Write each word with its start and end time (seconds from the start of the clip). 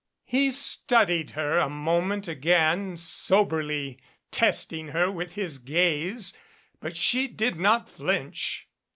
He 0.25 0.49
studied 0.49 1.29
her 1.37 1.59
a 1.59 1.69
moment 1.69 2.27
again, 2.27 2.97
soberly 2.97 3.99
testing 4.31 4.87
her 4.87 5.11
with 5.11 5.33
his 5.33 5.59
gaze, 5.59 6.35
but 6.79 6.97
she 6.97 7.27
did 7.27 7.59
not 7.59 7.87
flinch. 7.87 8.67